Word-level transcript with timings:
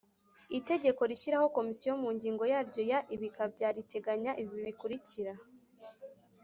Itegeko 0.59 1.01
rishyiraho 1.11 1.47
Komisiyo 1.57 1.91
mu 2.01 2.09
ngingo 2.15 2.43
yaryo 2.51 2.81
ya 2.91 2.99
ibika 3.15 3.43
bya 3.53 3.69
riteganya 3.75 4.31
ibi 4.41 4.57
bikurikira 4.65 5.33